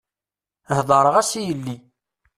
[0.75, 1.77] Heḍṛeɣ-as i yelli.